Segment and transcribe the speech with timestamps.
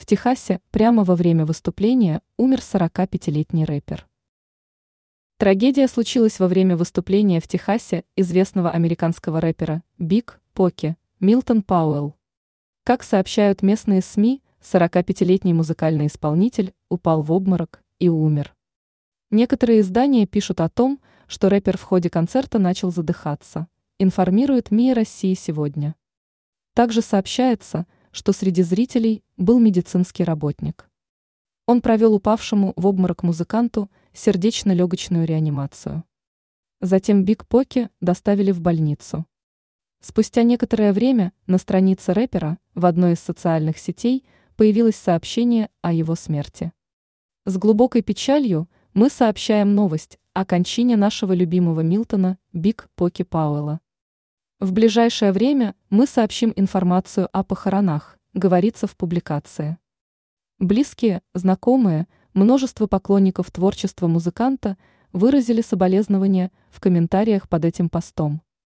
[0.00, 4.08] В Техасе прямо во время выступления умер 45-летний рэпер.
[5.36, 12.16] Трагедия случилась во время выступления в Техасе известного американского рэпера Биг Поки Милтон Пауэлл.
[12.82, 18.54] Как сообщают местные СМИ, 45-летний музыкальный исполнитель упал в обморок и умер.
[19.30, 25.34] Некоторые издания пишут о том, что рэпер в ходе концерта начал задыхаться, информирует МИА России
[25.34, 25.94] сегодня.
[26.72, 27.99] Также сообщается, что
[28.32, 30.90] среди зрителей был медицинский работник.
[31.66, 36.04] Он провел упавшему в обморок музыканту сердечно-легочную реанимацию.
[36.80, 39.26] Затем Биг Поки доставили в больницу.
[40.00, 44.24] Спустя некоторое время на странице рэпера в одной из социальных сетей
[44.56, 46.72] появилось сообщение о его смерти.
[47.44, 53.80] С глубокой печалью мы сообщаем новость о кончине нашего любимого Милтона Биг Поки Пауэлла.
[54.60, 59.78] В ближайшее время мы сообщим информацию о похоронах, говорится в публикации.
[60.58, 64.76] Близкие, знакомые, множество поклонников творчества музыканта
[65.14, 68.42] выразили соболезнования в комментариях под этим постом.